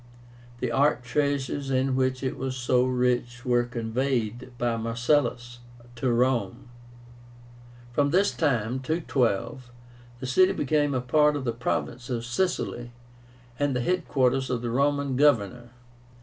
The 0.61 0.71
art 0.71 1.03
treasures 1.03 1.69
in 1.69 1.95
which 1.95 2.23
it 2.23 2.35
was 2.35 2.55
so 2.57 2.83
rich 2.85 3.45
were 3.45 3.65
conveyed 3.65 4.51
by 4.57 4.75
Marcellus 4.75 5.59
to 5.95 6.11
Rome. 6.11 6.69
From 7.93 8.09
this 8.09 8.31
time 8.31 8.79
(212) 8.79 9.69
the 10.19 10.25
city 10.25 10.53
became 10.53 10.95
a 10.95 11.01
part 11.01 11.35
of 11.35 11.43
the 11.45 11.51
province 11.53 12.09
of 12.09 12.25
Sicily 12.25 12.91
and 13.59 13.75
the 13.75 13.81
head 13.81 14.07
quarters 14.07 14.49
of 14.49 14.63
the 14.63 14.71
Roman 14.71 15.15
Governor. 15.17 15.69